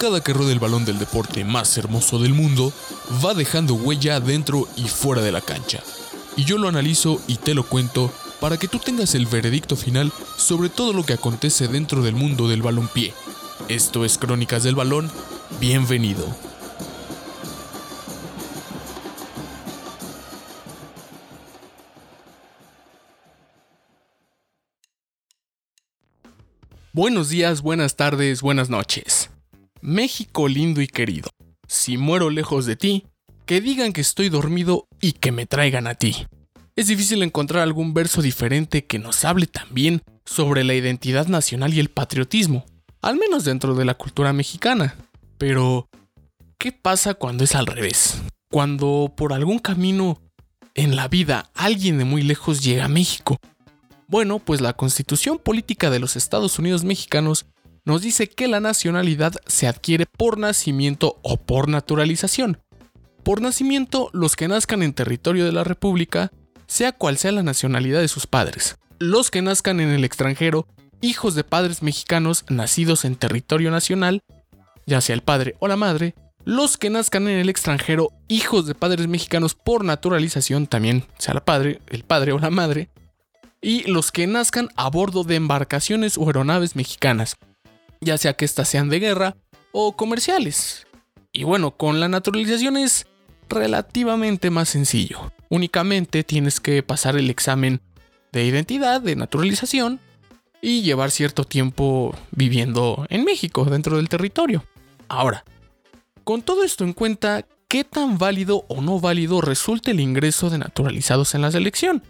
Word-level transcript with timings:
cada 0.00 0.22
que 0.22 0.32
rueda 0.32 0.50
el 0.50 0.58
balón 0.58 0.86
del 0.86 0.98
deporte 0.98 1.44
más 1.44 1.76
hermoso 1.76 2.18
del 2.18 2.32
mundo, 2.32 2.72
va 3.22 3.34
dejando 3.34 3.74
huella 3.74 4.18
dentro 4.18 4.66
y 4.74 4.88
fuera 4.88 5.20
de 5.20 5.30
la 5.30 5.42
cancha. 5.42 5.82
Y 6.38 6.44
yo 6.44 6.56
lo 6.56 6.68
analizo 6.68 7.20
y 7.26 7.36
te 7.36 7.52
lo 7.52 7.64
cuento 7.64 8.10
para 8.40 8.56
que 8.56 8.66
tú 8.66 8.78
tengas 8.78 9.14
el 9.14 9.26
veredicto 9.26 9.76
final 9.76 10.10
sobre 10.38 10.70
todo 10.70 10.94
lo 10.94 11.04
que 11.04 11.12
acontece 11.12 11.68
dentro 11.68 12.02
del 12.02 12.14
mundo 12.14 12.48
del 12.48 12.62
balonpié. 12.62 13.12
Esto 13.68 14.06
es 14.06 14.16
Crónicas 14.16 14.62
del 14.62 14.74
Balón, 14.74 15.12
bienvenido. 15.60 16.26
Buenos 26.94 27.28
días, 27.28 27.60
buenas 27.60 27.96
tardes, 27.96 28.40
buenas 28.40 28.70
noches. 28.70 29.30
México 29.82 30.48
lindo 30.48 30.80
y 30.80 30.86
querido, 30.86 31.30
si 31.66 31.96
muero 31.96 32.30
lejos 32.30 32.66
de 32.66 32.76
ti, 32.76 33.06
que 33.46 33.60
digan 33.60 33.92
que 33.92 34.00
estoy 34.00 34.28
dormido 34.28 34.86
y 35.00 35.12
que 35.12 35.32
me 35.32 35.46
traigan 35.46 35.86
a 35.86 35.94
ti. 35.94 36.26
Es 36.76 36.86
difícil 36.86 37.22
encontrar 37.22 37.62
algún 37.62 37.94
verso 37.94 38.22
diferente 38.22 38.84
que 38.84 38.98
nos 38.98 39.24
hable 39.24 39.46
también 39.46 40.02
sobre 40.24 40.64
la 40.64 40.74
identidad 40.74 41.26
nacional 41.26 41.74
y 41.74 41.80
el 41.80 41.90
patriotismo, 41.90 42.64
al 43.02 43.16
menos 43.16 43.44
dentro 43.44 43.74
de 43.74 43.84
la 43.84 43.94
cultura 43.94 44.32
mexicana. 44.32 44.96
Pero, 45.38 45.88
¿qué 46.58 46.72
pasa 46.72 47.14
cuando 47.14 47.44
es 47.44 47.54
al 47.54 47.66
revés? 47.66 48.22
Cuando 48.50 49.12
por 49.16 49.32
algún 49.32 49.58
camino 49.58 50.20
en 50.74 50.96
la 50.96 51.08
vida 51.08 51.50
alguien 51.54 51.98
de 51.98 52.04
muy 52.04 52.22
lejos 52.22 52.62
llega 52.62 52.84
a 52.84 52.88
México 52.88 53.38
bueno, 54.10 54.40
pues 54.40 54.60
la 54.60 54.72
constitución 54.72 55.38
política 55.38 55.88
de 55.88 56.00
los 56.00 56.16
Estados 56.16 56.58
Unidos 56.58 56.82
mexicanos 56.82 57.46
nos 57.84 58.02
dice 58.02 58.28
que 58.28 58.48
la 58.48 58.60
nacionalidad 58.60 59.34
se 59.46 59.66
adquiere 59.66 60.06
por 60.06 60.38
nacimiento 60.38 61.18
o 61.22 61.36
por 61.36 61.68
naturalización. 61.68 62.58
Por 63.22 63.42
nacimiento, 63.42 64.10
los 64.12 64.36
que 64.36 64.48
nazcan 64.48 64.82
en 64.82 64.92
territorio 64.92 65.44
de 65.44 65.52
la 65.52 65.64
República, 65.64 66.32
sea 66.66 66.92
cual 66.92 67.18
sea 67.18 67.32
la 67.32 67.42
nacionalidad 67.42 68.00
de 68.00 68.08
sus 68.08 68.26
padres. 68.26 68.76
Los 68.98 69.30
que 69.30 69.42
nazcan 69.42 69.80
en 69.80 69.90
el 69.90 70.04
extranjero, 70.04 70.66
hijos 71.00 71.34
de 71.34 71.44
padres 71.44 71.82
mexicanos 71.82 72.44
nacidos 72.48 73.04
en 73.04 73.16
territorio 73.16 73.70
nacional, 73.70 74.22
ya 74.86 75.00
sea 75.00 75.14
el 75.14 75.22
padre 75.22 75.56
o 75.58 75.68
la 75.68 75.76
madre, 75.76 76.14
los 76.44 76.78
que 76.78 76.90
nazcan 76.90 77.28
en 77.28 77.38
el 77.38 77.48
extranjero, 77.48 78.12
hijos 78.28 78.66
de 78.66 78.74
padres 78.74 79.06
mexicanos 79.08 79.54
por 79.54 79.84
naturalización, 79.84 80.66
también 80.66 81.04
sea 81.18 81.34
la 81.34 81.44
padre, 81.44 81.80
el 81.88 82.02
padre 82.04 82.32
o 82.32 82.38
la 82.38 82.50
madre, 82.50 82.88
y 83.60 83.82
los 83.90 84.10
que 84.10 84.26
nazcan 84.26 84.70
a 84.76 84.88
bordo 84.88 85.22
de 85.22 85.36
embarcaciones 85.36 86.16
o 86.16 86.26
aeronaves 86.26 86.76
mexicanas, 86.76 87.36
ya 88.00 88.18
sea 88.18 88.34
que 88.34 88.44
éstas 88.44 88.68
sean 88.68 88.88
de 88.88 89.00
guerra 89.00 89.36
o 89.72 89.96
comerciales. 89.96 90.86
Y 91.32 91.44
bueno, 91.44 91.76
con 91.76 92.00
la 92.00 92.08
naturalización 92.08 92.76
es 92.76 93.06
relativamente 93.48 94.50
más 94.50 94.68
sencillo. 94.68 95.32
Únicamente 95.48 96.24
tienes 96.24 96.60
que 96.60 96.82
pasar 96.82 97.16
el 97.16 97.30
examen 97.30 97.80
de 98.32 98.44
identidad, 98.44 99.00
de 99.00 99.16
naturalización, 99.16 100.00
y 100.62 100.82
llevar 100.82 101.10
cierto 101.10 101.44
tiempo 101.44 102.14
viviendo 102.30 103.06
en 103.08 103.24
México, 103.24 103.64
dentro 103.64 103.96
del 103.96 104.08
territorio. 104.08 104.64
Ahora, 105.08 105.44
con 106.24 106.42
todo 106.42 106.64
esto 106.64 106.84
en 106.84 106.92
cuenta, 106.92 107.46
¿qué 107.68 107.84
tan 107.84 108.18
válido 108.18 108.64
o 108.68 108.80
no 108.80 109.00
válido 109.00 109.40
resulta 109.40 109.90
el 109.90 110.00
ingreso 110.00 110.50
de 110.50 110.58
naturalizados 110.58 111.34
en 111.34 111.42
la 111.42 111.50
selección? 111.50 112.02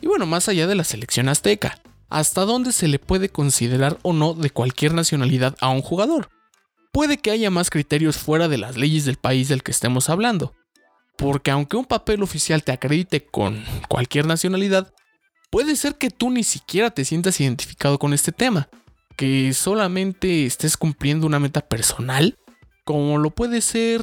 Y 0.00 0.06
bueno, 0.06 0.26
más 0.26 0.48
allá 0.48 0.66
de 0.66 0.74
la 0.74 0.84
selección 0.84 1.28
azteca, 1.28 1.80
¿hasta 2.08 2.44
dónde 2.44 2.72
se 2.72 2.88
le 2.88 2.98
puede 2.98 3.28
considerar 3.28 3.98
o 4.02 4.12
no 4.12 4.34
de 4.34 4.50
cualquier 4.50 4.94
nacionalidad 4.94 5.56
a 5.60 5.68
un 5.68 5.82
jugador? 5.82 6.30
Puede 6.92 7.18
que 7.18 7.30
haya 7.30 7.50
más 7.50 7.70
criterios 7.70 8.16
fuera 8.16 8.48
de 8.48 8.58
las 8.58 8.76
leyes 8.76 9.04
del 9.04 9.16
país 9.16 9.48
del 9.48 9.62
que 9.62 9.70
estemos 9.70 10.08
hablando, 10.08 10.54
porque 11.16 11.50
aunque 11.50 11.76
un 11.76 11.84
papel 11.84 12.22
oficial 12.22 12.64
te 12.64 12.72
acredite 12.72 13.24
con 13.24 13.62
cualquier 13.88 14.26
nacionalidad, 14.26 14.92
puede 15.50 15.76
ser 15.76 15.96
que 15.96 16.10
tú 16.10 16.30
ni 16.30 16.44
siquiera 16.44 16.90
te 16.90 17.04
sientas 17.04 17.40
identificado 17.40 17.98
con 17.98 18.14
este 18.14 18.32
tema, 18.32 18.68
que 19.16 19.52
solamente 19.52 20.46
estés 20.46 20.76
cumpliendo 20.76 21.26
una 21.26 21.40
meta 21.40 21.60
personal, 21.60 22.38
como 22.84 23.18
lo 23.18 23.30
puede 23.30 23.60
ser, 23.60 24.00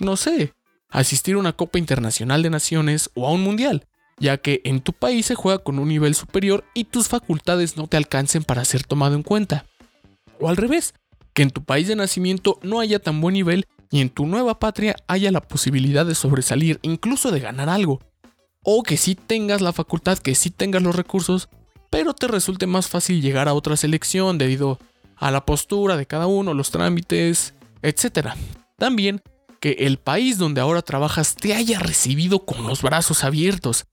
no 0.00 0.16
sé, 0.16 0.54
asistir 0.88 1.36
a 1.36 1.38
una 1.38 1.52
Copa 1.52 1.78
Internacional 1.78 2.42
de 2.42 2.50
Naciones 2.50 3.10
o 3.14 3.28
a 3.28 3.32
un 3.32 3.42
Mundial 3.42 3.86
ya 4.18 4.38
que 4.38 4.60
en 4.64 4.80
tu 4.80 4.92
país 4.92 5.26
se 5.26 5.34
juega 5.34 5.58
con 5.58 5.78
un 5.78 5.88
nivel 5.88 6.14
superior 6.14 6.64
y 6.74 6.84
tus 6.84 7.08
facultades 7.08 7.76
no 7.76 7.86
te 7.86 7.96
alcancen 7.96 8.44
para 8.44 8.64
ser 8.64 8.84
tomado 8.84 9.14
en 9.14 9.22
cuenta. 9.22 9.66
O 10.40 10.48
al 10.48 10.56
revés, 10.56 10.94
que 11.34 11.42
en 11.42 11.50
tu 11.50 11.64
país 11.64 11.88
de 11.88 11.96
nacimiento 11.96 12.58
no 12.62 12.80
haya 12.80 12.98
tan 12.98 13.20
buen 13.20 13.34
nivel 13.34 13.66
y 13.90 14.00
en 14.00 14.10
tu 14.10 14.26
nueva 14.26 14.58
patria 14.58 14.96
haya 15.06 15.30
la 15.30 15.40
posibilidad 15.40 16.06
de 16.06 16.14
sobresalir, 16.14 16.78
incluso 16.82 17.30
de 17.30 17.40
ganar 17.40 17.68
algo. 17.68 18.00
O 18.62 18.82
que 18.82 18.96
sí 18.96 19.14
tengas 19.14 19.60
la 19.60 19.72
facultad, 19.72 20.18
que 20.18 20.34
sí 20.34 20.50
tengas 20.50 20.82
los 20.82 20.94
recursos, 20.94 21.48
pero 21.90 22.14
te 22.14 22.28
resulte 22.28 22.66
más 22.66 22.88
fácil 22.88 23.20
llegar 23.20 23.48
a 23.48 23.54
otra 23.54 23.76
selección 23.76 24.38
debido 24.38 24.78
a 25.16 25.30
la 25.30 25.44
postura 25.44 25.96
de 25.96 26.06
cada 26.06 26.26
uno, 26.26 26.54
los 26.54 26.70
trámites, 26.70 27.54
etc. 27.82 28.30
También 28.78 29.20
que 29.60 29.76
el 29.80 29.98
país 29.98 30.38
donde 30.38 30.60
ahora 30.60 30.82
trabajas 30.82 31.36
te 31.36 31.54
haya 31.54 31.78
recibido 31.78 32.44
con 32.44 32.66
los 32.66 32.82
brazos 32.82 33.24
abiertos, 33.24 33.84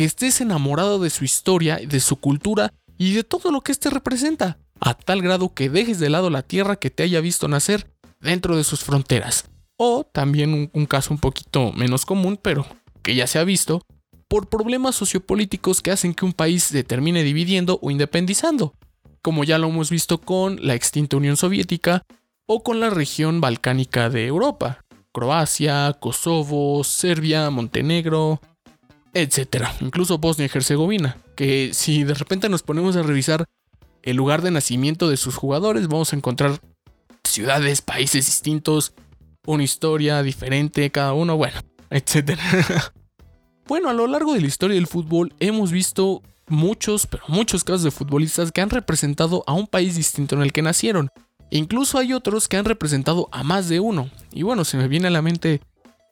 que 0.00 0.06
estés 0.06 0.40
enamorado 0.40 0.98
de 0.98 1.10
su 1.10 1.26
historia, 1.26 1.76
de 1.76 2.00
su 2.00 2.16
cultura 2.16 2.72
y 2.96 3.12
de 3.12 3.22
todo 3.22 3.52
lo 3.52 3.60
que 3.60 3.70
éste 3.70 3.90
representa, 3.90 4.56
a 4.80 4.94
tal 4.94 5.20
grado 5.20 5.52
que 5.52 5.68
dejes 5.68 6.00
de 6.00 6.08
lado 6.08 6.30
la 6.30 6.40
tierra 6.40 6.76
que 6.76 6.88
te 6.88 7.02
haya 7.02 7.20
visto 7.20 7.48
nacer 7.48 7.90
dentro 8.18 8.56
de 8.56 8.64
sus 8.64 8.80
fronteras. 8.80 9.50
O 9.76 10.04
también 10.04 10.70
un, 10.72 10.86
caso 10.86 11.12
un 11.12 11.20
poquito 11.20 11.72
menos 11.72 12.06
común, 12.06 12.38
pero 12.40 12.64
que 13.02 13.14
ya 13.14 13.26
se 13.26 13.38
ha 13.38 13.44
visto, 13.44 13.82
por 14.26 14.48
problemas 14.48 14.96
sociopolíticos 14.96 15.82
que 15.82 15.90
hacen 15.90 16.14
que 16.14 16.24
un 16.24 16.32
país 16.32 16.64
se 16.64 16.82
termine 16.82 17.22
dividiendo 17.22 17.78
o 17.82 17.90
independizando, 17.90 18.72
como 19.20 19.44
ya 19.44 19.58
lo 19.58 19.68
hemos 19.68 19.90
visto 19.90 20.16
con 20.16 20.66
la 20.66 20.74
extinta 20.74 21.18
Unión 21.18 21.36
Soviética 21.36 22.06
o 22.46 22.62
con 22.62 22.80
la 22.80 22.88
región 22.88 23.42
balcánica 23.42 24.08
de 24.08 24.26
Europa, 24.26 24.82
Croacia, 25.12 25.94
Kosovo, 26.00 26.84
Serbia, 26.84 27.50
Montenegro, 27.50 28.40
etcétera, 29.14 29.74
incluso 29.80 30.18
Bosnia 30.18 30.46
y 30.46 30.56
Herzegovina, 30.56 31.16
que 31.36 31.70
si 31.72 32.04
de 32.04 32.14
repente 32.14 32.48
nos 32.48 32.62
ponemos 32.62 32.96
a 32.96 33.02
revisar 33.02 33.46
el 34.02 34.16
lugar 34.16 34.42
de 34.42 34.50
nacimiento 34.50 35.08
de 35.08 35.16
sus 35.16 35.36
jugadores, 35.36 35.88
vamos 35.88 36.12
a 36.12 36.16
encontrar 36.16 36.60
ciudades, 37.24 37.82
países 37.82 38.26
distintos, 38.26 38.94
una 39.46 39.62
historia 39.62 40.22
diferente 40.22 40.90
cada 40.90 41.12
uno, 41.12 41.36
bueno, 41.36 41.58
etcétera. 41.90 42.42
bueno, 43.66 43.88
a 43.88 43.94
lo 43.94 44.06
largo 44.06 44.34
de 44.34 44.40
la 44.40 44.46
historia 44.46 44.76
del 44.76 44.86
fútbol 44.86 45.34
hemos 45.40 45.70
visto 45.70 46.22
muchos, 46.48 47.06
pero 47.06 47.24
muchos 47.28 47.64
casos 47.64 47.82
de 47.82 47.90
futbolistas 47.90 48.52
que 48.52 48.60
han 48.60 48.70
representado 48.70 49.44
a 49.46 49.52
un 49.52 49.66
país 49.66 49.96
distinto 49.96 50.34
en 50.34 50.42
el 50.42 50.52
que 50.52 50.62
nacieron. 50.62 51.10
Incluso 51.50 51.98
hay 51.98 52.12
otros 52.12 52.48
que 52.48 52.56
han 52.56 52.64
representado 52.64 53.28
a 53.32 53.42
más 53.42 53.68
de 53.68 53.80
uno. 53.80 54.10
Y 54.32 54.42
bueno, 54.42 54.64
se 54.64 54.76
me 54.76 54.88
viene 54.88 55.08
a 55.08 55.10
la 55.10 55.22
mente 55.22 55.60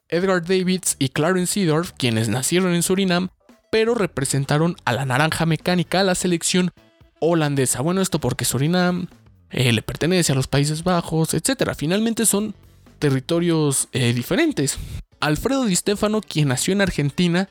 Edgar 0.09 0.43
Davids 0.43 0.95
y 0.99 1.09
Clarence 1.09 1.53
Seedorf, 1.53 1.91
quienes 1.97 2.29
nacieron 2.29 2.73
en 2.73 2.83
Surinam, 2.83 3.29
pero 3.71 3.95
representaron 3.95 4.75
a 4.85 4.93
la 4.93 5.05
naranja 5.05 5.45
mecánica 5.45 6.01
a 6.01 6.03
la 6.03 6.15
selección 6.15 6.71
holandesa. 7.19 7.81
Bueno, 7.81 8.01
esto 8.01 8.19
porque 8.19 8.45
Surinam 8.45 9.07
eh, 9.51 9.71
le 9.71 9.81
pertenece 9.81 10.31
a 10.31 10.35
los 10.35 10.47
Países 10.47 10.83
Bajos, 10.83 11.33
etc. 11.33 11.73
Finalmente 11.75 12.25
son 12.25 12.55
territorios 12.97 13.87
eh, 13.93 14.13
diferentes. 14.13 14.77
Alfredo 15.19 15.65
Di 15.65 15.75
Stefano, 15.75 16.21
quien 16.21 16.49
nació 16.49 16.73
en 16.73 16.81
Argentina, 16.81 17.49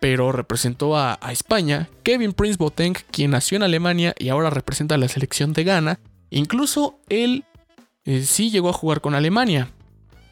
pero 0.00 0.32
representó 0.32 0.96
a, 0.96 1.18
España. 1.30 1.88
Kevin 2.02 2.32
Prince 2.32 2.56
Boateng, 2.58 2.94
quien 3.10 3.32
nació 3.32 3.56
en 3.56 3.62
Alemania 3.62 4.14
y 4.18 4.28
ahora 4.28 4.50
representa 4.50 4.94
a 4.94 4.98
la 4.98 5.08
selección 5.08 5.52
de 5.52 5.64
Ghana. 5.64 6.00
Incluso 6.30 6.98
él 7.08 7.44
eh, 8.04 8.22
sí 8.22 8.50
llegó 8.50 8.68
a 8.68 8.74
jugar 8.74 9.00
con 9.00 9.14
Alemania. 9.14 9.70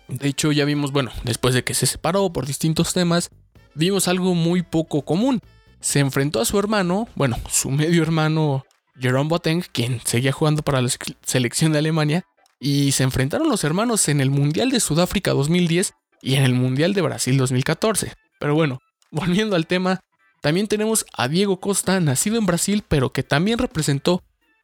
De 0.08 0.28
hecho, 0.28 0.52
ya 0.52 0.64
vimos, 0.64 0.92
bueno, 0.92 1.10
después 1.24 1.54
de 1.54 1.64
que 1.64 1.74
se 1.74 1.86
separó 1.86 2.32
por 2.32 2.46
distintos 2.46 2.92
temas, 2.92 3.30
vimos 3.74 4.08
algo 4.08 4.34
muy 4.34 4.62
poco 4.62 5.02
común. 5.02 5.40
Se 5.80 5.98
enfrentó 6.00 6.40
a 6.40 6.44
su 6.44 6.58
hermano, 6.58 7.08
bueno, 7.14 7.38
su 7.50 7.70
medio 7.70 8.02
hermano 8.02 8.64
Jerome 8.98 9.28
Boateng, 9.28 9.62
quien 9.72 10.00
seguía 10.04 10.32
jugando 10.32 10.62
para 10.62 10.80
la 10.80 10.90
selección 11.22 11.72
de 11.72 11.78
Alemania, 11.78 12.24
y 12.58 12.92
se 12.92 13.02
enfrentaron 13.02 13.48
los 13.48 13.64
hermanos 13.64 14.08
en 14.08 14.20
el 14.20 14.30
Mundial 14.30 14.70
de 14.70 14.80
Sudáfrica 14.80 15.32
2010 15.32 15.94
y 16.22 16.34
en 16.34 16.44
el 16.44 16.54
Mundial 16.54 16.94
de 16.94 17.02
Brasil 17.02 17.36
2014. 17.36 18.12
Pero 18.40 18.54
bueno, 18.54 18.78
volviendo 19.10 19.56
al 19.56 19.66
tema, 19.66 20.00
también 20.40 20.66
tenemos 20.66 21.04
a 21.12 21.28
Diego 21.28 21.60
Costa, 21.60 22.00
nacido 22.00 22.38
en 22.38 22.46
Brasil, 22.46 22.84
pero 22.86 23.12
que 23.12 23.22
también 23.22 23.58
representó 23.58 24.22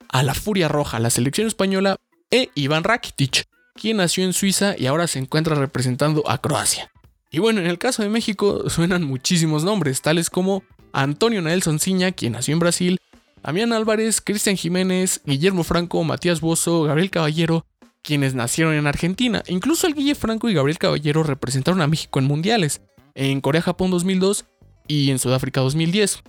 a 0.09 0.23
la 0.23 0.35
Furia 0.35 0.69
Roja, 0.69 0.99
la 1.01 1.11
selección 1.11 1.47
española, 1.47 1.97
e 2.31 2.51
Iván 2.55 2.85
Rakitic, 2.85 3.47
quien 3.75 3.99
nació 3.99 4.25
en 4.25 4.33
Suiza 4.33 4.75
y 4.77 4.87
ahora 4.87 5.07
se 5.07 5.19
encuentra 5.19 5.55
representando 5.55 6.29
a 6.29 6.39
Croacia. 6.39 6.91
Y 7.31 7.39
bueno, 7.39 7.61
en 7.61 7.67
el 7.67 7.79
caso 7.79 8.03
de 8.03 8.09
México 8.09 8.69
suenan 8.69 9.05
muchísimos 9.05 9.65
nombres, 9.65 10.03
tales 10.03 10.29
como 10.29 10.63
Antonio 10.93 11.41
Nelson 11.41 11.79
Ciña, 11.79 12.13
quien 12.13 12.33
nació 12.33 12.53
en 12.53 12.61
Brasil, 12.61 12.99
Damián 13.43 13.73
Álvarez, 13.73 14.21
Cristian 14.21 14.57
Jiménez, 14.57 15.21
Guillermo 15.25 15.65
Franco, 15.65 16.05
Matías 16.05 16.41
Bozo, 16.41 16.85
Gabriel 16.85 17.11
Caballero, 17.11 17.67
quienes 18.03 18.35
nacieron 18.35 18.75
en 18.75 18.87
Argentina. 18.87 19.43
Incluso 19.49 19.87
el 19.87 19.95
Guille 19.95 20.15
Franco 20.15 20.49
y 20.49 20.55
Gabriel 20.55 20.79
Caballero 20.79 21.23
representaron 21.23 21.81
a 21.81 21.87
México 21.87 22.19
en 22.19 22.27
mundiales, 22.27 22.83
en 23.15 23.41
Corea-Japón 23.41 23.91
2002 23.91 24.45
y 24.87 25.11
en 25.11 25.19
Sudáfrica 25.19 25.61
2010. 25.61 26.23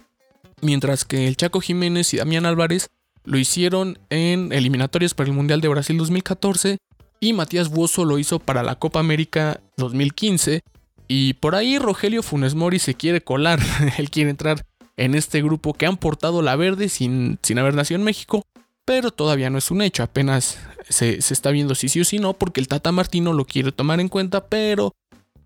Mientras 0.61 1.05
que 1.05 1.27
el 1.27 1.35
Chaco 1.35 1.59
Jiménez 1.59 2.13
y 2.13 2.17
Damián 2.17 2.45
Álvarez 2.45 2.89
lo 3.25 3.37
hicieron 3.37 3.99
en 4.09 4.51
eliminatorias 4.51 5.13
para 5.13 5.29
el 5.29 5.35
Mundial 5.35 5.61
de 5.61 5.67
Brasil 5.67 5.97
2014 5.97 6.77
y 7.23 7.31
Matías 7.31 7.69
Buoso 7.69 8.03
lo 8.03 8.19
hizo 8.19 8.39
para 8.39 8.63
la 8.63 8.75
Copa 8.75 8.99
América 8.99 9.61
2015. 9.77 10.59
Y 11.07 11.35
por 11.35 11.55
ahí 11.55 11.79
Rogelio 11.79 12.21
Funes 12.21 12.53
Mori 12.53 12.79
se 12.79 12.95
quiere 12.95 13.21
colar, 13.21 13.61
él 13.97 14.09
quiere 14.09 14.29
entrar 14.29 14.65
en 14.97 15.15
este 15.15 15.41
grupo 15.41 15.73
que 15.73 15.85
han 15.85 15.95
portado 15.95 16.41
la 16.41 16.57
verde 16.57 16.89
sin, 16.89 17.39
sin 17.41 17.59
haber 17.59 17.75
nacido 17.75 17.97
en 17.97 18.03
México, 18.03 18.43
pero 18.83 19.11
todavía 19.11 19.49
no 19.49 19.57
es 19.57 19.71
un 19.71 19.81
hecho, 19.81 20.03
apenas 20.03 20.59
se, 20.89 21.21
se, 21.21 21.33
está 21.33 21.51
viendo 21.51 21.75
si 21.75 21.87
sí 21.87 22.01
o 22.01 22.05
si 22.05 22.19
no, 22.19 22.33
porque 22.33 22.59
el 22.59 22.67
Tata 22.67 22.91
Martino 22.91 23.31
lo 23.31 23.45
quiere 23.45 23.71
tomar 23.71 24.01
en 24.01 24.09
cuenta, 24.09 24.47
pero 24.47 24.93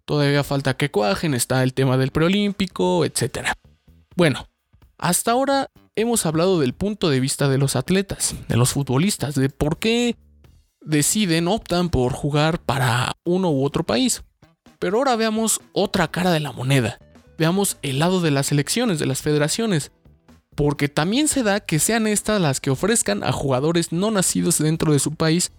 todavía 0.06 0.44
falta 0.44 0.76
que 0.76 0.90
cuajen, 0.90 1.36
está 1.36 1.62
el 1.62 1.76
tema 1.76 1.98
del 1.98 2.12
preolímpico, 2.12 3.06
etc. 3.06 3.50
Bueno, 4.16 4.48
hasta 4.98 5.32
ahora 5.32 5.70
hemos 5.96 6.26
hablado 6.26 6.60
del 6.60 6.74
punto 6.74 7.10
de 7.10 7.20
vista 7.20 7.48
de 7.48 7.60
los 7.60 7.76
atletas, 7.76 8.36
de 8.48 8.58
los 8.58 8.72
futbolistas, 8.72 9.36
de 9.36 9.50
por 9.50 9.78
qué 9.78 10.16
deciden, 10.88 11.48
optan 11.48 11.90
por 11.90 12.14
jugar 12.14 12.60
para 12.60 13.18
uno 13.24 13.52
u 13.52 13.64
otro 13.64 13.84
país. 13.84 14.24
Pero 14.80 14.98
ahora 14.98 15.16
veamos 15.16 15.62
otra 15.74 16.10
cara 16.10 16.32
de 16.32 16.40
la 16.40 16.52
moneda. 16.52 17.00
Veamos 17.38 17.78
el 17.82 18.00
lado 18.00 18.22
de 18.22 18.32
las 18.32 18.52
elecciones, 18.52 19.00
de 19.00 19.06
las 19.06 19.22
federaciones. 19.22 19.92
Porque 20.56 20.88
también 20.88 21.28
se 21.28 21.44
da 21.44 21.60
que 21.60 21.80
sean 21.80 22.08
estas 22.08 22.42
las 22.42 22.60
que 22.60 22.72
ofrezcan 22.72 23.24
a 23.24 23.32
jugadores 23.32 23.92
no 23.92 24.10
nacidos 24.10 24.58
dentro 24.58 24.92
de 24.92 25.00
su 25.00 25.14
país 25.14 25.52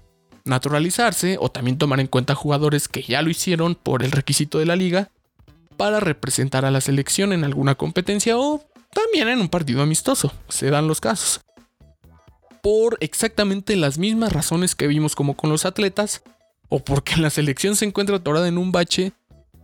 naturalizarse 0.45 1.37
o 1.39 1.51
también 1.51 1.79
tomar 1.79 2.01
en 2.01 2.07
cuenta 2.07 2.35
jugadores 2.35 2.89
que 2.89 3.03
ya 3.03 3.23
lo 3.23 3.31
hicieron 3.31 3.75
por 3.75 4.03
el 4.03 4.11
requisito 4.11 4.59
de 4.59 4.67
la 4.67 4.77
liga 4.77 5.11
para 5.77 6.01
representar 6.01 6.65
a 6.65 6.71
la 6.71 6.81
selección 6.81 7.33
en 7.33 7.45
alguna 7.45 7.75
competencia 7.75 8.37
o 8.39 8.65
también 8.93 9.29
en 9.29 9.41
un 9.41 9.49
partido 9.49 9.83
amistoso. 9.83 10.33
Se 10.49 10.71
dan 10.71 10.89
los 10.89 11.01
casos. 11.01 11.41
Por 12.69 12.99
exactamente 13.01 13.77
las 13.77 13.97
mismas 13.97 14.31
razones 14.31 14.75
que 14.75 14.89
vimos 14.89 15.17
como 15.17 15.39
con 15.39 15.49
los 15.49 15.65
atletas, 15.65 16.21
o 16.69 16.81
porque 16.81 17.17
la 17.17 17.31
selección 17.31 17.77
se 17.77 17.87
encuentra 17.87 18.17
atorada 18.17 18.47
en 18.47 18.59
un 18.59 18.73
bache 18.73 19.13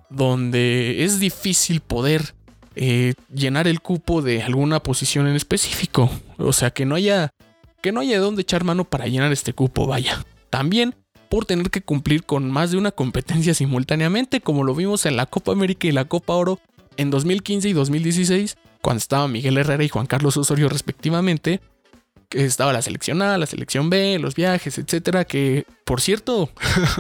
donde 0.09 1.05
es 1.05 1.21
difícil 1.21 1.83
poder 1.83 2.35
eh, 2.77 3.13
llenar 3.31 3.69
el 3.69 3.83
cupo 3.83 4.23
de 4.23 4.43
alguna 4.43 4.83
posición 4.83 5.27
en 5.27 5.37
específico. 5.37 6.11
O 6.39 6.55
sea, 6.55 6.71
que 6.71 6.87
no 6.87 6.95
haya 6.95 7.35
que 7.83 7.93
no 7.93 8.01
haya 8.01 8.19
dónde 8.21 8.41
echar 8.41 8.65
mano 8.65 8.85
para 8.85 9.07
llenar 9.07 9.33
este 9.33 9.53
cupo, 9.53 9.87
vaya. 9.87 10.25
También 10.49 10.95
por 11.29 11.45
tener 11.45 11.69
que 11.69 11.83
cumplir 11.83 12.25
con 12.25 12.51
más 12.51 12.71
de 12.71 12.79
una 12.79 12.91
competencia 12.91 13.53
simultáneamente, 13.53 14.41
como 14.41 14.65
lo 14.65 14.75
vimos 14.75 15.05
en 15.05 15.19
la 15.19 15.27
Copa 15.27 15.53
América 15.53 15.87
y 15.87 15.93
la 15.93 16.07
Copa 16.07 16.33
Oro 16.33 16.59
en 16.97 17.11
2015 17.11 17.69
y 17.69 17.75
2016, 17.75 18.57
cuando 18.81 19.01
estaba 19.01 19.29
Miguel 19.29 19.59
Herrera 19.59 19.85
y 19.85 19.91
Juan 19.91 20.07
Carlos 20.07 20.39
Osorio 20.39 20.71
respectivamente, 20.71 21.61
estaba 22.35 22.73
la 22.73 22.83
selección 22.83 23.23
A, 23.23 23.39
la 23.39 23.47
selección 23.47 23.91
B, 23.91 24.19
los 24.19 24.35
viajes, 24.35 24.79
etcétera, 24.79 25.25
que 25.25 25.67
por 25.85 26.01
cierto, 26.01 26.51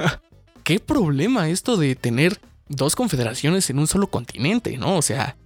qué 0.64 0.81
problema 0.81 1.48
esto 1.48 1.76
de 1.76 1.96
tener 1.96 2.40
dos 2.69 2.96
confederaciones 2.96 3.69
en 3.70 3.78
un 3.78 3.86
solo 3.86 4.08
continente, 4.08 4.76
¿no? 4.76 4.96
O 4.96 5.02
sea, 5.02 5.36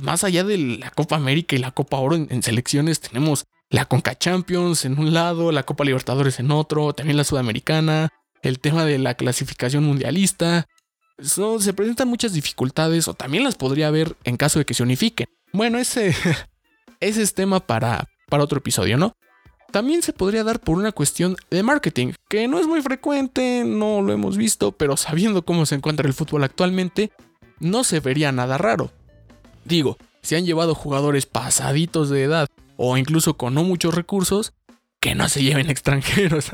más 0.00 0.24
allá 0.24 0.44
de 0.44 0.58
la 0.58 0.90
Copa 0.90 1.16
América 1.16 1.56
y 1.56 1.58
la 1.58 1.70
Copa 1.70 1.98
Oro 1.98 2.16
en, 2.16 2.42
selecciones, 2.42 3.00
tenemos 3.00 3.44
la 3.70 3.84
Conca 3.84 4.16
Champions 4.16 4.84
en 4.84 4.98
un 4.98 5.12
lado, 5.12 5.52
la 5.52 5.64
Copa 5.64 5.84
Libertadores 5.84 6.38
en 6.38 6.50
otro, 6.50 6.92
también 6.92 7.16
la 7.16 7.24
Sudamericana, 7.24 8.10
el 8.42 8.60
tema 8.60 8.84
de 8.84 8.98
la 8.98 9.14
clasificación 9.14 9.84
mundialista. 9.84 10.66
se 11.18 11.72
presentan 11.72 12.08
muchas 12.08 12.32
dificultades, 12.32 13.08
o 13.08 13.14
también 13.14 13.44
las 13.44 13.56
podría 13.56 13.88
haber 13.88 14.16
en 14.24 14.36
caso 14.36 14.58
de 14.58 14.64
que 14.64 14.74
se 14.74 14.82
unifiquen. 14.82 15.28
Bueno, 15.52 15.78
ese, 15.78 16.14
ese 17.00 17.22
es 17.22 17.34
tema 17.34 17.60
para, 17.60 18.08
para 18.28 18.44
otro 18.44 18.58
episodio, 18.58 18.96
¿no? 18.96 19.16
También 19.72 20.02
se 20.02 20.12
podría 20.12 20.44
dar 20.44 20.60
por 20.60 20.78
una 20.78 20.92
cuestión 20.92 21.36
de 21.50 21.62
marketing, 21.62 22.12
que 22.28 22.48
no 22.48 22.58
es 22.58 22.66
muy 22.66 22.82
frecuente, 22.82 23.64
no 23.64 24.00
lo 24.00 24.12
hemos 24.12 24.36
visto, 24.36 24.72
pero 24.72 24.96
sabiendo 24.96 25.44
cómo 25.44 25.66
se 25.66 25.74
encuentra 25.74 26.06
el 26.06 26.14
fútbol 26.14 26.44
actualmente, 26.44 27.10
no 27.58 27.84
se 27.84 28.00
vería 28.00 28.32
nada 28.32 28.58
raro. 28.58 28.90
Digo, 29.64 29.98
si 30.22 30.36
han 30.36 30.46
llevado 30.46 30.74
jugadores 30.74 31.26
pasaditos 31.26 32.10
de 32.10 32.22
edad 32.22 32.48
o 32.76 32.96
incluso 32.96 33.36
con 33.36 33.54
no 33.54 33.64
muchos 33.64 33.94
recursos, 33.94 34.52
que 35.00 35.14
no 35.14 35.28
se 35.28 35.42
lleven 35.42 35.70
extranjeros. 35.70 36.50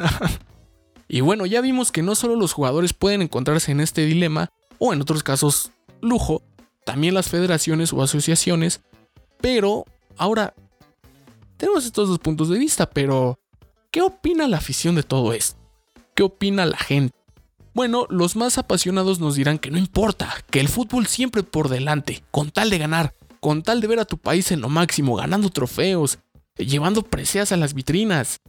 y 1.09 1.21
bueno, 1.21 1.47
ya 1.47 1.61
vimos 1.61 1.93
que 1.93 2.03
no 2.03 2.15
solo 2.15 2.37
los 2.37 2.53
jugadores 2.53 2.93
pueden 2.93 3.23
encontrarse 3.23 3.73
en 3.73 3.81
este 3.81 4.05
dilema, 4.05 4.51
o 4.79 4.93
en 4.93 5.01
otros 5.01 5.23
casos 5.23 5.71
lujo, 6.01 6.43
también 6.85 7.15
las 7.15 7.29
federaciones 7.29 7.93
o 7.93 8.03
asociaciones, 8.03 8.81
pero 9.41 9.85
ahora 10.17 10.55
tenemos 11.62 11.87
estos 11.87 12.09
dos 12.09 12.19
puntos 12.19 12.49
de 12.49 12.59
vista, 12.59 12.91
pero 12.91 13.38
¿qué 13.93 14.03
opina 14.03 14.49
la 14.49 14.56
afición 14.56 14.97
de 14.97 15.05
todo 15.05 15.32
esto? 15.32 15.61
¿Qué 16.17 16.25
opina 16.25 16.67
la 16.67 16.76
gente? 16.76 17.14
Bueno, 17.73 18.05
los 18.11 18.35
más 18.35 18.59
apasionados 18.59 19.20
nos 19.20 19.37
dirán 19.37 19.61
que 19.61 19.70
no 19.70 19.79
importa, 19.79 20.35
que 20.50 20.59
el 20.59 20.67
fútbol 20.67 21.06
siempre 21.06 21.44
por 21.44 21.69
delante, 21.69 22.25
con 22.32 22.50
tal 22.50 22.69
de 22.69 22.79
ganar, 22.79 23.14
con 23.38 23.62
tal 23.62 23.81
de 23.81 23.87
ver 23.87 24.00
a 24.00 24.05
tu 24.05 24.19
país 24.19 24.50
en 24.50 24.61
lo 24.61 24.69
máximo, 24.69 25.14
ganando 25.14 25.50
trofeos, 25.50 26.19
llevando 26.56 27.05
preseas 27.05 27.53
a 27.53 27.56
las 27.56 27.75
vitrinas. 27.75 28.41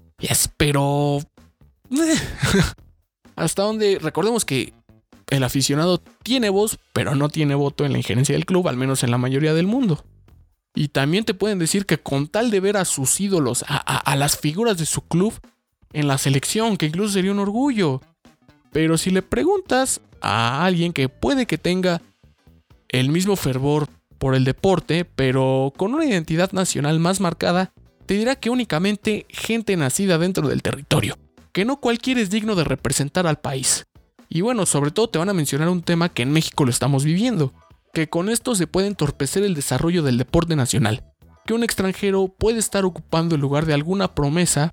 Pero... 0.58 1.20
Hasta 3.36 3.62
donde 3.62 4.00
recordemos 4.02 4.44
que 4.44 4.74
el 5.30 5.44
aficionado 5.44 6.00
tiene 6.24 6.50
voz, 6.50 6.80
pero 6.94 7.14
no 7.14 7.30
tiene 7.30 7.54
voto 7.54 7.86
en 7.86 7.92
la 7.92 8.00
injerencia 8.00 8.34
del 8.34 8.48
club, 8.48 8.68
al 8.68 8.78
menos 8.78 9.04
en 9.04 9.12
la 9.12 9.20
mayoría 9.20 9.54
del 9.54 9.68
mundo. 9.68 10.04
Y 10.76 10.88
también 10.90 11.24
te 11.24 11.34
pueden 11.34 11.60
decir 11.60 11.86
que 11.86 12.00
con 12.00 12.28
tal 12.28 12.50
de 12.50 12.60
ver 12.60 12.78
a 12.78 12.86
sus 12.86 13.20
ídolos, 13.20 13.64
a, 13.68 14.16
las 14.16 14.38
figuras 14.38 14.78
de 14.78 14.86
su 14.86 15.02
club 15.02 15.34
en 15.92 16.08
la 16.08 16.18
selección, 16.18 16.78
que 16.78 16.88
incluso 16.88 17.14
sería 17.14 17.32
un 17.32 17.40
orgullo. 17.40 18.02
Pero 18.72 18.98
si 18.98 19.12
le 19.12 19.22
preguntas 19.22 20.02
a 20.22 20.66
alguien 20.66 20.94
que 20.94 21.10
puede 21.10 21.46
que 21.46 21.60
tenga 21.60 22.02
el 22.90 23.10
mismo 23.10 23.36
fervor 23.36 23.88
por 24.18 24.34
el 24.34 24.46
deporte, 24.46 25.06
pero 25.06 25.74
con 25.78 25.94
una 25.94 26.06
identidad 26.06 26.52
nacional 26.54 27.00
más 27.00 27.20
marcada, 27.20 27.72
te 28.06 28.16
dirá 28.16 28.36
que 28.36 28.50
únicamente 28.50 29.26
gente 29.30 29.78
nacida 29.78 30.18
dentro 30.18 30.48
del 30.48 30.64
territorio, 30.64 31.18
que 31.52 31.66
no 31.66 31.80
cualquiera 31.80 32.22
es 32.22 32.32
digno 32.32 32.56
de 32.56 32.64
representar 32.64 33.28
al 33.28 33.40
país. 33.40 33.86
Y 34.28 34.42
bueno, 34.42 34.66
sobre 34.66 34.90
todo 34.90 35.08
te 35.10 35.20
van 35.20 35.30
a 35.30 35.34
mencionar 35.34 35.70
un 35.70 35.84
tema 35.84 36.10
que 36.10 36.24
en 36.24 36.32
México 36.32 36.66
lo 36.66 36.72
estamos 36.72 37.04
viviendo, 37.04 37.54
que 37.94 38.10
con 38.10 38.30
esto 38.30 38.56
se 38.56 38.68
puede 38.68 38.88
entorpecer 38.88 39.44
el 39.44 39.54
desarrollo 39.54 40.02
del 40.04 40.18
deporte 40.18 40.56
nacional, 40.56 41.06
que 41.46 41.54
un 41.54 41.64
extranjero 41.64 42.28
puede 42.28 42.60
estar 42.60 42.86
ocupando 42.86 43.36
el 43.36 43.42
lugar 43.42 43.66
de 43.66 43.74
alguna 43.74 44.16
promesa 44.16 44.72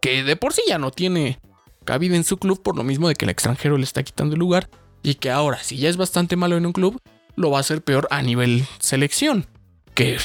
que 0.00 0.22
de 0.22 0.36
por 0.36 0.52
sí 0.52 0.62
ya 0.68 0.78
no 0.78 0.90
tiene 0.90 1.40
cabida 1.84 2.14
en 2.14 2.24
su 2.24 2.36
club 2.36 2.62
por 2.62 2.76
lo 2.76 2.84
mismo 2.84 3.08
de 3.08 3.14
que 3.14 3.24
el 3.24 3.30
extranjero 3.30 3.78
le 3.78 3.84
está 3.84 4.02
quitando 4.02 4.34
el 4.34 4.40
lugar 4.40 4.68
y 5.02 5.14
que 5.14 5.30
ahora 5.30 5.62
si 5.62 5.78
ya 5.78 5.88
es 5.88 5.96
bastante 5.96 6.36
malo 6.36 6.56
en 6.56 6.66
un 6.66 6.72
club, 6.72 7.00
lo 7.36 7.50
va 7.50 7.58
a 7.58 7.60
hacer 7.60 7.82
peor 7.82 8.06
a 8.10 8.22
nivel 8.22 8.66
selección. 8.78 9.46
Que 9.94 10.18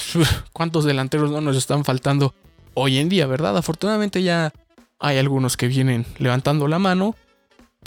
cuántos 0.53 0.85
delanteros 0.85 1.31
no 1.31 1.41
nos 1.41 1.55
están 1.55 1.85
faltando 1.85 2.33
hoy 2.73 2.97
en 2.97 3.09
día, 3.09 3.27
¿verdad? 3.27 3.57
Afortunadamente 3.57 4.21
ya 4.23 4.51
hay 4.99 5.17
algunos 5.17 5.57
que 5.57 5.67
vienen 5.67 6.05
levantando 6.17 6.67
la 6.67 6.79
mano 6.79 7.15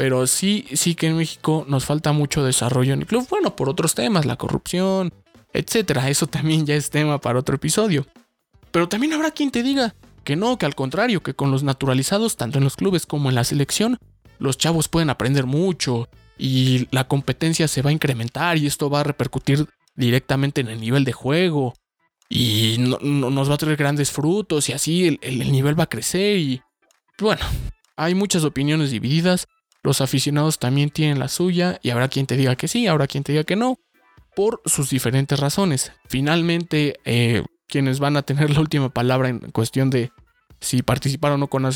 pero 0.00 0.26
sí, 0.26 0.64
sí 0.72 0.94
que 0.94 1.08
en 1.08 1.18
México 1.18 1.66
nos 1.68 1.84
falta 1.84 2.12
mucho 2.12 2.42
desarrollo 2.42 2.94
en 2.94 3.00
el 3.00 3.06
club. 3.06 3.26
Bueno, 3.28 3.54
por 3.54 3.68
otros 3.68 3.94
temas, 3.94 4.24
la 4.24 4.36
corrupción, 4.36 5.12
etcétera. 5.52 6.08
Eso 6.08 6.26
también 6.26 6.64
ya 6.64 6.74
es 6.74 6.88
tema 6.88 7.20
para 7.20 7.38
otro 7.38 7.56
episodio. 7.56 8.06
Pero 8.70 8.88
también 8.88 9.12
habrá 9.12 9.30
quien 9.30 9.50
te 9.50 9.62
diga 9.62 9.94
que 10.24 10.36
no, 10.36 10.56
que 10.56 10.64
al 10.64 10.74
contrario, 10.74 11.22
que 11.22 11.34
con 11.34 11.50
los 11.50 11.64
naturalizados, 11.64 12.38
tanto 12.38 12.56
en 12.56 12.64
los 12.64 12.76
clubes 12.76 13.04
como 13.04 13.28
en 13.28 13.34
la 13.34 13.44
selección, 13.44 13.98
los 14.38 14.56
chavos 14.56 14.88
pueden 14.88 15.10
aprender 15.10 15.44
mucho 15.44 16.08
y 16.38 16.88
la 16.92 17.06
competencia 17.06 17.68
se 17.68 17.82
va 17.82 17.90
a 17.90 17.92
incrementar 17.92 18.56
y 18.56 18.66
esto 18.66 18.88
va 18.88 19.00
a 19.00 19.04
repercutir 19.04 19.66
directamente 19.96 20.62
en 20.62 20.68
el 20.68 20.80
nivel 20.80 21.04
de 21.04 21.12
juego 21.12 21.74
y 22.26 22.76
nos 22.78 23.50
va 23.50 23.54
a 23.54 23.58
traer 23.58 23.76
grandes 23.76 24.10
frutos 24.10 24.70
y 24.70 24.72
así 24.72 25.18
el 25.20 25.52
nivel 25.52 25.78
va 25.78 25.84
a 25.84 25.90
crecer 25.90 26.38
y 26.38 26.62
bueno, 27.18 27.42
hay 27.96 28.14
muchas 28.14 28.44
opiniones 28.44 28.92
divididas. 28.92 29.46
Los 29.82 30.00
aficionados 30.00 30.58
también 30.58 30.90
tienen 30.90 31.18
la 31.18 31.28
suya 31.28 31.78
y 31.82 31.90
habrá 31.90 32.08
quien 32.08 32.26
te 32.26 32.36
diga 32.36 32.56
que 32.56 32.68
sí, 32.68 32.86
habrá 32.86 33.06
quien 33.06 33.24
te 33.24 33.32
diga 33.32 33.44
que 33.44 33.56
no, 33.56 33.78
por 34.36 34.60
sus 34.66 34.90
diferentes 34.90 35.38
razones. 35.40 35.92
Finalmente, 36.08 37.00
eh, 37.04 37.42
quienes 37.66 37.98
van 37.98 38.16
a 38.16 38.22
tener 38.22 38.50
la 38.54 38.60
última 38.60 38.90
palabra 38.90 39.28
en 39.28 39.38
cuestión 39.38 39.90
de 39.90 40.12
si 40.60 40.82
participar 40.82 41.32
o 41.32 41.38
no 41.38 41.48
con, 41.48 41.68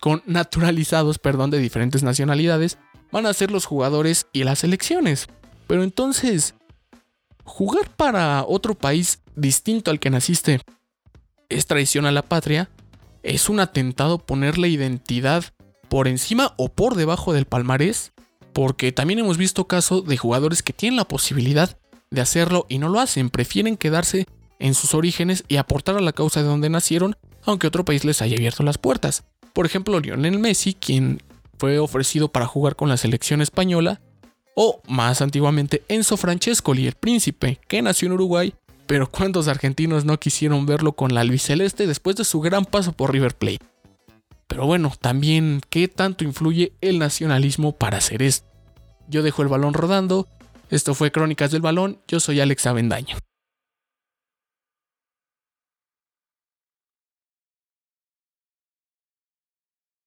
con 0.00 0.22
naturalizados 0.26 1.18
perdón, 1.18 1.50
de 1.50 1.58
diferentes 1.58 2.02
nacionalidades, 2.02 2.78
van 3.10 3.26
a 3.26 3.32
ser 3.32 3.50
los 3.50 3.64
jugadores 3.64 4.26
y 4.32 4.44
las 4.44 4.64
elecciones. 4.64 5.28
Pero 5.66 5.82
entonces, 5.82 6.54
jugar 7.44 7.88
para 7.96 8.44
otro 8.44 8.74
país 8.74 9.20
distinto 9.36 9.90
al 9.90 10.00
que 10.00 10.10
naciste 10.10 10.60
es 11.48 11.66
traición 11.66 12.06
a 12.06 12.12
la 12.12 12.22
patria, 12.22 12.70
es 13.22 13.48
un 13.48 13.60
atentado 13.60 14.18
ponerle 14.18 14.68
identidad 14.68 15.44
por 15.92 16.08
encima 16.08 16.54
o 16.56 16.70
por 16.70 16.94
debajo 16.94 17.34
del 17.34 17.44
palmarés, 17.44 18.12
porque 18.54 18.92
también 18.92 19.18
hemos 19.18 19.36
visto 19.36 19.66
casos 19.66 20.06
de 20.06 20.16
jugadores 20.16 20.62
que 20.62 20.72
tienen 20.72 20.96
la 20.96 21.06
posibilidad 21.06 21.76
de 22.10 22.22
hacerlo 22.22 22.64
y 22.70 22.78
no 22.78 22.88
lo 22.88 22.98
hacen, 22.98 23.28
prefieren 23.28 23.76
quedarse 23.76 24.24
en 24.58 24.72
sus 24.72 24.94
orígenes 24.94 25.44
y 25.48 25.56
aportar 25.56 25.98
a 25.98 26.00
la 26.00 26.14
causa 26.14 26.40
de 26.40 26.48
donde 26.48 26.70
nacieron, 26.70 27.14
aunque 27.44 27.66
otro 27.66 27.84
país 27.84 28.06
les 28.06 28.22
haya 28.22 28.36
abierto 28.36 28.62
las 28.62 28.78
puertas. 28.78 29.24
Por 29.52 29.66
ejemplo, 29.66 30.00
Lionel 30.00 30.38
Messi, 30.38 30.72
quien 30.72 31.20
fue 31.58 31.78
ofrecido 31.78 32.32
para 32.32 32.46
jugar 32.46 32.74
con 32.74 32.88
la 32.88 32.96
selección 32.96 33.42
española, 33.42 34.00
o 34.56 34.80
más 34.88 35.20
antiguamente 35.20 35.82
Enzo 35.88 36.16
Francescoli, 36.16 36.86
el 36.86 36.94
príncipe, 36.94 37.60
que 37.68 37.82
nació 37.82 38.06
en 38.06 38.12
Uruguay, 38.12 38.54
pero 38.86 39.10
cuántos 39.10 39.46
argentinos 39.46 40.06
no 40.06 40.18
quisieron 40.18 40.64
verlo 40.64 40.92
con 40.92 41.12
la 41.12 41.20
albiceleste 41.20 41.86
después 41.86 42.16
de 42.16 42.24
su 42.24 42.40
gran 42.40 42.64
paso 42.64 42.92
por 42.92 43.12
River 43.12 43.36
Plate. 43.36 43.71
Pero 44.52 44.66
bueno, 44.66 44.92
también, 45.00 45.62
¿qué 45.70 45.88
tanto 45.88 46.24
influye 46.24 46.74
el 46.82 46.98
nacionalismo 46.98 47.72
para 47.72 47.96
hacer 47.96 48.20
esto? 48.20 48.46
Yo 49.08 49.22
dejo 49.22 49.40
el 49.40 49.48
balón 49.48 49.72
rodando. 49.72 50.28
Esto 50.68 50.92
fue 50.94 51.10
Crónicas 51.10 51.52
del 51.52 51.62
Balón. 51.62 52.02
Yo 52.06 52.20
soy 52.20 52.38
Alex 52.38 52.66
Avendaño. 52.66 53.16